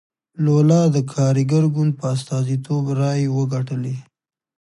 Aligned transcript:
لولا 0.45 0.81
د 0.95 0.97
کارګر 1.13 1.63
ګوند 1.75 1.93
په 1.99 2.05
استازیتوب 2.15 2.83
رایې 2.99 3.27
وګټلې. 3.37 3.95